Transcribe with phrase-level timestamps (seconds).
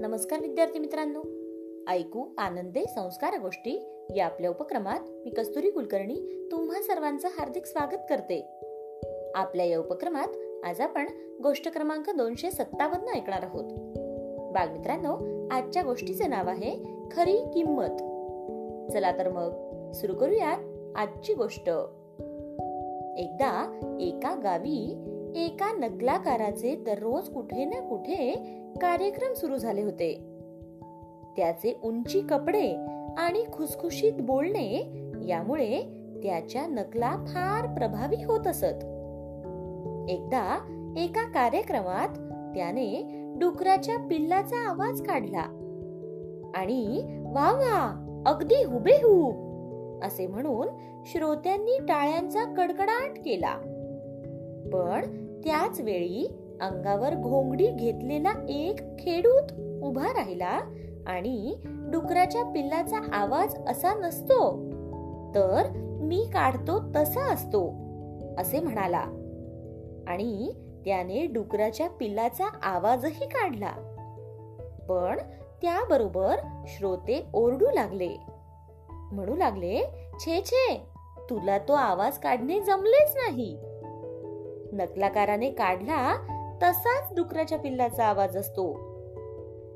[0.00, 1.20] नमस्कार विद्यार्थी मित्रांनो.
[1.90, 8.46] ऐकू आनंदे संस्कार गोष्टी या आपल्या उपक्रमात मी कस्तुरी कुलकर्णी तुम्हा सर्वांचं हार्दिक स्वागत करते.
[9.34, 10.28] आपल्या या उपक्रमात
[10.64, 11.06] आज आपण
[11.42, 13.64] गोष्ट क्रमांक दोनशे सत्तावन्न ऐकणार आहोत.
[14.52, 15.16] बालमित्रांनो
[15.50, 16.76] आजच्या गोष्टीचे नाव आहे
[17.10, 17.98] खरी किंमत.
[18.92, 19.50] चला तर मग
[19.92, 20.58] सुरू करूयात
[20.96, 21.68] आजची गोष्ट.
[23.18, 25.04] एकदा एका गावी
[25.36, 30.14] एका नकलाकाराचे दररोज कुठे ना कुठे कार्यक्रम सुरू झाले होते.
[31.36, 32.72] त्याचे उंची कपडे
[33.18, 34.74] आणि खुसखुशीत बोलणे
[35.26, 35.82] यामुळे
[36.22, 38.84] त्याच्या नकला फार प्रभावी होत असत.
[40.08, 40.58] एकदा
[40.96, 42.08] एका कार्यक्रमात
[42.56, 45.44] त्याने डुकराच्या पिल्लाचा आवाज काढला
[46.54, 49.48] आणि वा वा अगदी हुबेहूब
[50.04, 50.66] असे म्हणून
[51.06, 53.54] श्रोत्यांनी टाळ्यांचा कडकडाट केला.
[54.72, 55.00] पण
[55.44, 60.60] त्याच वेळी अंगावर घोंगडी घेतलेला एक खेडूत उभा राहिला
[61.06, 64.70] आणि डुकराच्या पिल्लाचा आवाज असा नसतो
[65.34, 65.62] तर
[66.00, 67.74] मी काढतो तसा असतो
[68.38, 69.04] असे म्हणाला.
[70.08, 70.52] आणि
[70.84, 73.70] त्याने डुकराच्या पिल्लाचा आवाजही काढला.
[74.88, 75.18] पण
[75.62, 76.36] त्याबरोबर
[76.66, 78.10] श्रोते ओरडू लागले.
[78.90, 79.82] म्हणू लागले
[80.20, 80.80] छे छे
[81.30, 83.58] तुला तो आवाज काढणे जमलेच नाही.
[84.72, 88.88] नकलाकाराने काढला तसाच डुकराच्या पिल्लाचा आवाज असतो.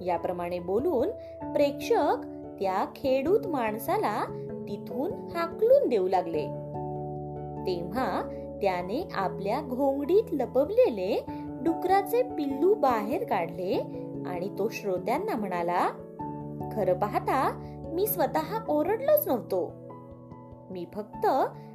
[0.00, 1.10] याप्रमाणे बोलून
[1.52, 2.16] प्रेक्षक
[2.60, 4.24] त्या खेडूत माणसाला
[4.68, 6.44] तिथून हाकलून देऊ लागले.
[7.66, 8.22] तेव्हा
[8.62, 11.24] त्याने आपल्या घोंगडीत लपवलेले
[11.62, 13.78] डुकराचे पिल्लू बाहेर काढले
[14.26, 15.88] आणि तो श्रोत्यांना म्हणाला
[16.72, 19.72] खरं पाहता मी स्वतः ओरडलोच नव्हतो.
[20.70, 21.26] मी फक्त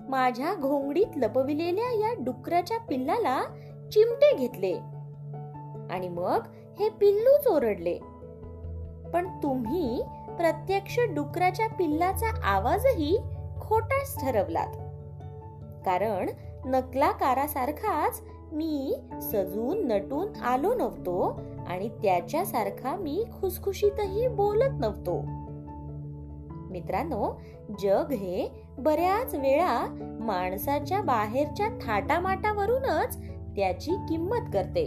[0.10, 3.44] माझ्या घोंगडीत लपविलेल्या या डुकराच्या पिल्लाला
[3.92, 4.74] चिमटे घेतले.
[5.94, 6.40] आणि मग
[6.80, 8.00] हे पिल्लूच ओरडले.
[9.14, 10.04] पण तुम्ही
[10.38, 13.18] प्रत्यक्ष डुकराच्या पिल्लाचा आवाजही
[13.62, 14.74] खोटाच ठरवलात.
[15.86, 16.30] कारण
[16.66, 18.22] नकलाकारासारखाच
[18.52, 25.22] मी सजून नटून आलो नव्हतो आणि त्याच्यासारखा मी खुसखुशीतही बोलत नव्हतो.
[26.70, 27.42] मित्रांनो
[27.80, 29.86] जग हे बऱ्याच वेळा
[30.22, 33.18] माणसाच्या बाहेरच्या थाटामाटावरूनच
[33.56, 34.86] त्याची किंमत करते.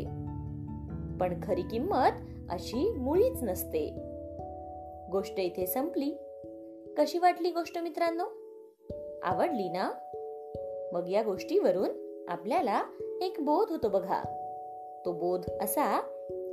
[1.21, 2.11] पण खरी किंमत
[2.51, 3.95] अशी मुळीच नसते.
[5.13, 6.15] गोष्ट इथे संपली.
[6.99, 8.25] कशी वाटली गोष्ट मित्रांनो?
[9.23, 9.91] आवडली ना?
[10.93, 11.91] मग या गोष्टीवरून
[12.29, 12.83] आपल्याला
[13.23, 14.23] एक बोध होतो बघा.
[15.05, 16.01] तो बोध असा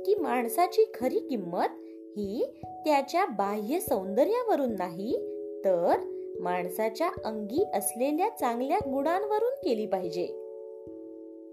[0.06, 1.68] की माणसाची खरी किंमत
[2.16, 5.16] ही त्याच्या बाह्य सौंदर्यावरून नाही
[5.64, 5.96] तर
[6.40, 10.41] माणसाच्या अंगी असलेल्या चांगल्या गुणांवरून केली पाहिजे.